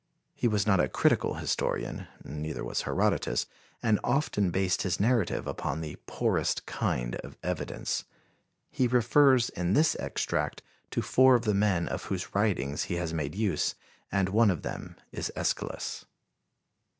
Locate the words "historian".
1.35-2.07